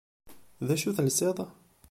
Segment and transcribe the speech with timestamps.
[0.67, 1.37] D acu i telsiḍ?